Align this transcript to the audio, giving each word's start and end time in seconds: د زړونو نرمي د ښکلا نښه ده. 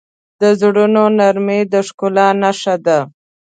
د 0.41 0.43
زړونو 0.61 1.03
نرمي 1.17 1.61
د 1.73 1.75
ښکلا 1.87 2.27
نښه 2.41 2.75
ده. 2.85 2.99